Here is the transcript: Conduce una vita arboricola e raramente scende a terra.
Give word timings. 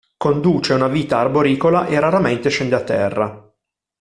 Conduce 0.17 0.73
una 0.73 0.87
vita 0.87 1.19
arboricola 1.19 1.85
e 1.85 1.99
raramente 1.99 2.49
scende 2.49 2.73
a 2.73 2.83
terra. 2.83 3.53